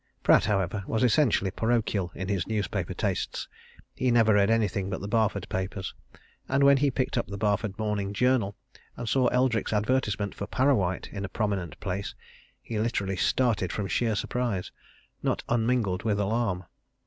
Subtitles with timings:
[0.23, 3.47] Pratt, however, was essentially parochial in his newspaper tastes
[3.93, 5.93] he never read anything but the Barford papers.
[6.49, 8.55] And when he picked up the Barford morning journal
[8.97, 12.15] and saw Eldrick's advertisement for Parrawhite in a prominent place,
[12.63, 14.71] he literally started from sheer surprise
[15.21, 16.63] not unmingled with alarm.